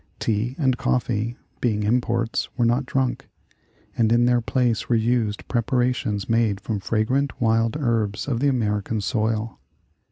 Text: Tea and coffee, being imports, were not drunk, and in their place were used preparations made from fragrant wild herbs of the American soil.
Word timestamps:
Tea 0.17 0.55
and 0.57 0.79
coffee, 0.79 1.37
being 1.59 1.83
imports, 1.83 2.49
were 2.57 2.65
not 2.65 2.87
drunk, 2.87 3.29
and 3.95 4.11
in 4.11 4.25
their 4.25 4.41
place 4.41 4.89
were 4.89 4.95
used 4.95 5.47
preparations 5.47 6.27
made 6.27 6.59
from 6.59 6.79
fragrant 6.79 7.39
wild 7.39 7.77
herbs 7.77 8.27
of 8.27 8.39
the 8.39 8.47
American 8.47 8.99
soil. 8.99 9.59